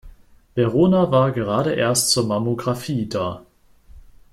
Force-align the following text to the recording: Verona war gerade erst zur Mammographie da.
Verona 0.55 1.11
war 1.11 1.31
gerade 1.31 1.73
erst 1.73 2.09
zur 2.09 2.25
Mammographie 2.25 3.07
da. 3.07 3.45